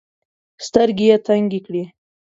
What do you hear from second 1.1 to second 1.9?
یې تنګي کړې.